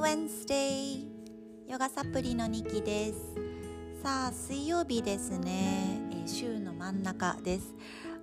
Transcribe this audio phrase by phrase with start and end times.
[0.00, 1.04] Wednesday.
[1.68, 3.34] ヨガサプリのニキです。
[4.02, 7.74] さあ水曜日ですね、えー、週の真ん中です。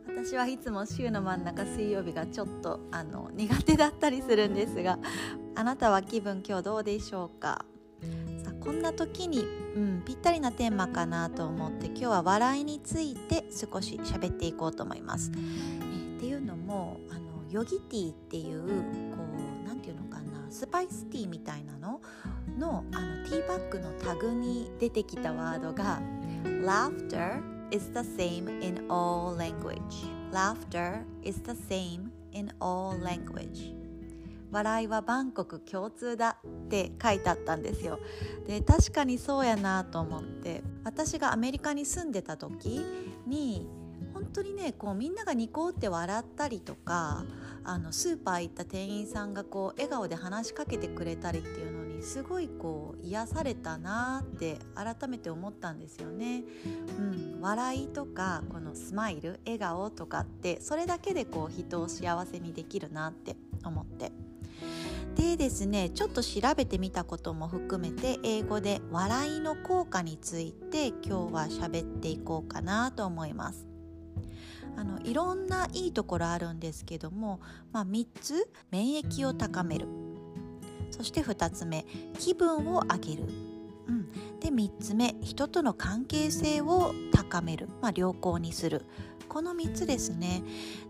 [0.07, 4.98] 私はいつも週の真ん中水曜日がちょっとあの苦手だったりするんですが
[5.55, 7.63] あなたは気分今日どうでしょうか？
[8.44, 17.21] さあこんな時に、うん、ぴったりなテーマかなと思って今日は笑いについて少し喋っていこうと思います、えー、っていうのもあの
[17.52, 18.63] ヨギティっていう
[19.16, 19.27] こう
[20.57, 22.02] スパイスティーみたいなの？
[22.57, 26.02] のあのティーバッグのタグに出てきたワードが
[26.43, 27.39] Laughter
[27.70, 29.77] is the same in all language.
[30.31, 33.75] Laughter is the same in all language.
[34.49, 37.99] 笑いは万国共通だって書いてあったんですよ。
[38.48, 40.63] で確かにそうやなと思って。
[40.84, 42.84] 私がアメリカに住んでた時
[43.27, 43.67] に
[44.13, 47.23] 本当にねこうみんながニコって笑ったりとか
[47.63, 56.43] あのスーパー行った店員さんがこう笑顔で話しかけてくれたりっていうのにすごいこう癒されたなって改めて思ったんですよね。
[56.98, 64.13] うん、笑いとかこのスマイル笑顔とかってそれだけでこう人を幸せにできるなって思って。
[65.16, 73.66] でですねちょっと調べてみたことも含めて英語で笑いの効果について今日は喋っていこうかなと思います。
[74.78, 77.41] あのいろんないいところあるんですけども、
[77.73, 79.88] まあ、3つ免疫を高める。
[80.91, 81.85] そして2つ目
[82.17, 83.23] 気分を上げる、
[83.88, 88.85] うん、で3つ目人との関係性を高める、まあ、良好にする。
[89.28, 90.41] この3つですね。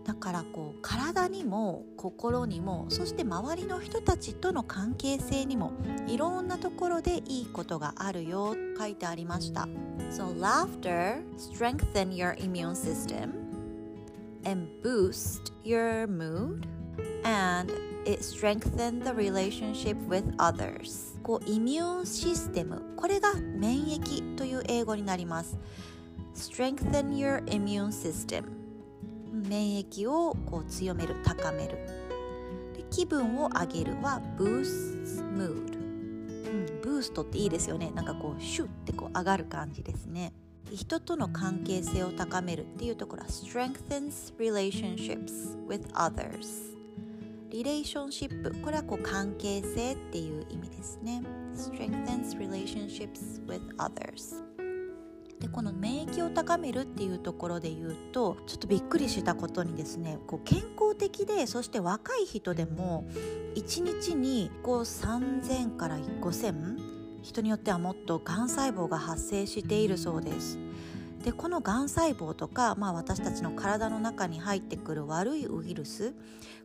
[0.04, 5.72] だからこう体にも心にもそして周りの人たちとの関係性にも
[6.06, 9.66] いろんなところでいいことがあるよ書いてありました。
[10.10, 13.47] So laughter strengthen your immune system.
[14.48, 16.66] And boost your mood
[17.24, 17.70] and
[18.06, 25.58] it strengthen the relationship with others こうイミューンシステムこれが免疫という英語になります
[26.34, 28.44] strengthen your immune system
[29.32, 31.76] 免疫をこう強める高める
[32.74, 40.32] で気分を上げるは boost mood、うん、ブーストっていいですよねなんかこうシュッてこう上がる感じですね
[40.72, 46.76] 人との関係性を高めるっていうところは strengthens relationships with others.
[47.50, 51.22] リレーションシップこれはこう関係性っていう意味ですね。
[51.54, 54.42] strengthens relationships with others.
[55.40, 63.08] でこの免疫を高めるっていうところで言うとちょっとびっくりしたことにですねこう健康的でそして若い人でも
[63.54, 66.52] 1日にこう3000から5000
[67.28, 70.58] 人によってはもっとがん細胞が発生しているそうです。
[71.22, 76.14] でこのがん細胞とか、まあ、私たちの体の中に入ってくる悪いウイルス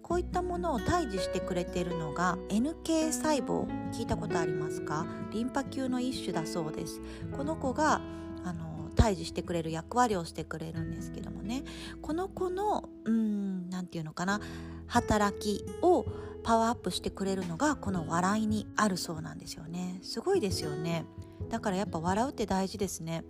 [0.04, 3.68] こういったものを退治してくれているのが NK 細胞。
[3.92, 5.06] 聞いたことありますか？
[5.34, 7.02] リンパ球の一種だそうです。
[7.36, 8.00] この子が
[8.46, 11.64] あの退治してくれる役割をしてくれるんですけどもね。
[12.02, 14.40] この子のうん何て言うのかな？
[14.88, 16.06] 働きを
[16.44, 20.00] パワーアップしてくれるのがこの笑いにあるそうなんですよね。
[20.02, 21.06] すごいですよね。
[21.50, 23.24] だからやっぱ笑うって大事ですね。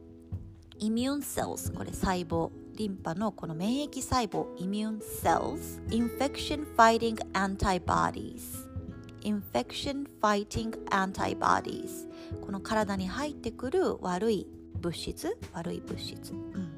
[0.79, 12.09] immune cells これ細胞リンパのこの免疫細胞 immune cells infection-fighting antibodies infection-fighting antibodies
[12.41, 14.47] この体に入ってくる悪い
[14.81, 16.72] 物質悪い物質、うん、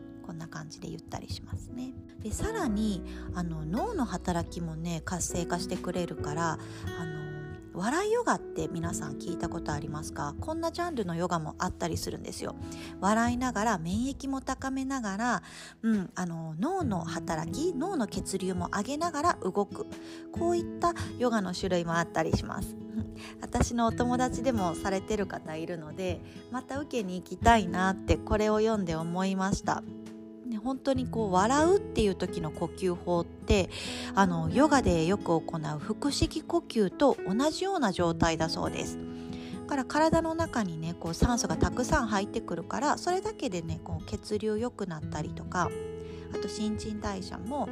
[0.55, 1.91] 感じで言ったりしますね。
[2.23, 3.03] でさらに
[3.35, 6.51] あの脳の働きもね活性化してくれるから
[6.97, 7.25] あの
[7.73, 10.33] 笑いヨガって皆さん聞いたことありますか？
[10.39, 12.55] こんなジャンルのヨガもあったりするんですよ。
[13.01, 15.43] 笑いながら免疫も高めながら、
[15.81, 19.85] うん、あの脳の働き脳の血流も上げながら動く。
[20.31, 22.77] こういったヨガの種類もあったりします。
[23.41, 29.83] 私のお友達でもされてる方いるのでまた受けに行きたいなってこれを読んで思いました。
[30.45, 33.69] ね、本当にこう笑うっていう時の呼吸法って
[34.13, 38.97] あのヨガでよく行う腹式呼吸と同じような状態だそうです。
[39.63, 45.71] だから体の中にねこう酸素がたくさん入ってくるからそれだけでねこう血流良くなったりとか
[46.35, 47.67] あと新陳代謝も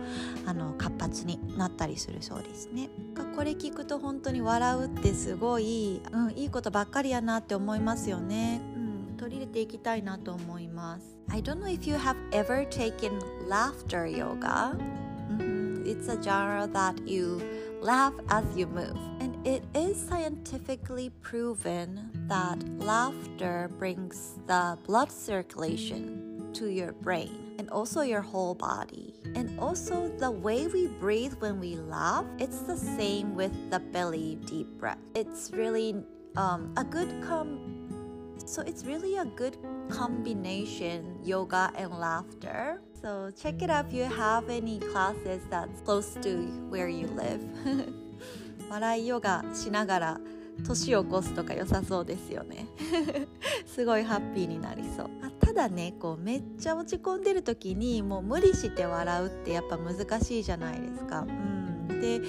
[0.47, 2.89] あの活発になったりするそうですね。
[3.36, 8.72] これ聞くと本当に笑うってすごい、うん、いいことばっかりやなって思いますよね。
[9.22, 11.19] うん、取り入れていきたいなと思います。
[11.31, 13.19] I don't know if you have ever taken
[13.49, 14.76] laughter yoga.
[15.31, 15.87] Mm-hmm.
[15.87, 17.40] It's a genre that you
[17.81, 18.96] laugh as you move.
[19.20, 27.70] And it is scientifically proven that laughter brings the blood circulation to your brain and
[27.70, 29.14] also your whole body.
[29.34, 34.38] And also, the way we breathe when we laugh, it's the same with the belly
[34.46, 34.99] deep breath.
[35.14, 35.96] It's really
[36.37, 37.81] um, a good com
[38.45, 39.57] so it's really a good
[39.90, 42.81] combination yoga and laughter.
[43.01, 47.42] So check it out if you have any classes that's close to where you live.
[48.69, 50.19] 笑いヨガしながら
[50.66, 52.68] 年を越すとか良さそうですよね。
[53.66, 55.10] すごいハッピーになりそう。
[55.40, 61.22] ただねこうめっちゃ落ち込んでる時にもう無理して笑うってやっぱ難しいじゃないですか。
[61.22, 62.22] うん、で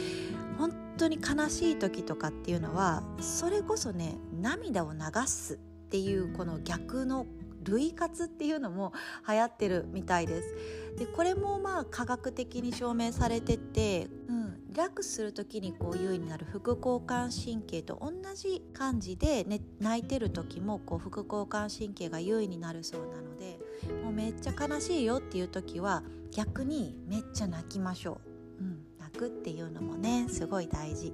[0.59, 5.59] 本当に悲しい時とかっていうのはそれこそね涙を流す。
[5.95, 7.25] っていうこの逆の
[7.63, 8.93] 類活っていうのも
[9.29, 10.55] 流行ってるみたいです。
[10.99, 23.61] でこれもまあ科学的に証明されてて、うん、リラックスする時にこう優位になる副交感神経と同じ感じで、ね、泣いてる時もこう副交感神経が優位になるそうなので
[24.03, 26.03] もうめっちゃ悲しいよっていう時は
[26.33, 28.21] 逆にめっちゃ泣きましょ
[28.61, 31.13] う、うん、泣くっていうのもねすごい大事。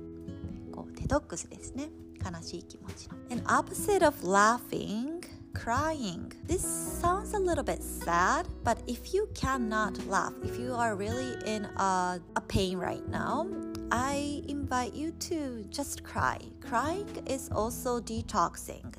[0.73, 1.91] こうデトックスですね。
[2.24, 3.16] 悲しい気持ちの。
[3.30, 5.22] And opposite of laughing
[5.56, 6.32] crying.
[6.46, 11.34] This sounds a little bit sad, but if you cannot laugh, if you are really
[11.46, 13.48] in a, a pain right now,
[13.92, 16.40] I invite you to just cry.
[16.62, 18.94] Crying is also detoxing.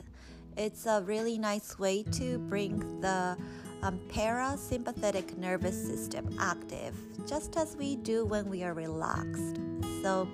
[0.56, 3.36] It's a really nice way to bring the
[3.82, 6.94] um, parasympathetic nervous system active,
[7.26, 9.60] just as we do when we are relaxed.
[10.02, 10.26] So,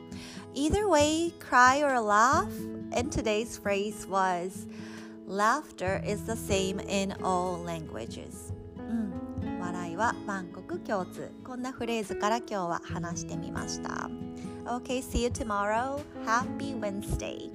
[0.57, 2.53] either way, cry or laugh.
[2.93, 4.67] And today's phrase was
[5.27, 14.11] Laughter is the same in all languages、うん、笑いは万国共通こんなフレーズから今日は話してみました
[14.65, 16.01] Okay, see you tomorrow.
[16.25, 17.51] Happy Wednesday.